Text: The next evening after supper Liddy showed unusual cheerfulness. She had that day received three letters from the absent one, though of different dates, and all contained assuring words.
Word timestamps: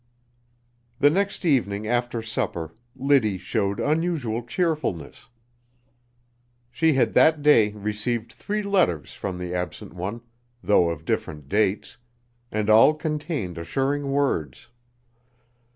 The 0.97 1.11
next 1.11 1.45
evening 1.45 1.85
after 1.85 2.23
supper 2.23 2.73
Liddy 2.95 3.37
showed 3.37 3.79
unusual 3.79 4.41
cheerfulness. 4.41 5.29
She 6.71 6.93
had 6.93 7.13
that 7.13 7.43
day 7.43 7.71
received 7.73 8.31
three 8.33 8.63
letters 8.63 9.13
from 9.13 9.37
the 9.37 9.53
absent 9.53 9.93
one, 9.93 10.21
though 10.63 10.89
of 10.89 11.05
different 11.05 11.47
dates, 11.49 11.97
and 12.51 12.67
all 12.67 12.95
contained 12.95 13.59
assuring 13.59 14.09
words. 14.11 14.69